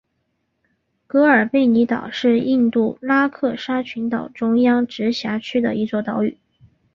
[1.05, 6.39] 格尔贝尼岛是印度拉克沙群岛中央直辖区的一座岛屿。